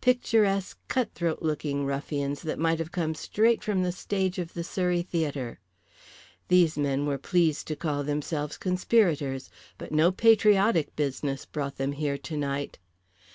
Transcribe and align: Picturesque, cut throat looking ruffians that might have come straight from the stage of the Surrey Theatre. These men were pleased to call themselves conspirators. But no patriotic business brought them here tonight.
Picturesque, 0.00 0.78
cut 0.88 1.12
throat 1.12 1.42
looking 1.42 1.84
ruffians 1.84 2.40
that 2.40 2.58
might 2.58 2.78
have 2.78 2.90
come 2.90 3.14
straight 3.14 3.62
from 3.62 3.82
the 3.82 3.92
stage 3.92 4.38
of 4.38 4.54
the 4.54 4.64
Surrey 4.64 5.02
Theatre. 5.02 5.60
These 6.48 6.78
men 6.78 7.04
were 7.04 7.18
pleased 7.18 7.66
to 7.66 7.76
call 7.76 8.02
themselves 8.02 8.56
conspirators. 8.56 9.50
But 9.76 9.92
no 9.92 10.10
patriotic 10.10 10.96
business 10.96 11.44
brought 11.44 11.76
them 11.76 11.92
here 11.92 12.16
tonight. 12.16 12.78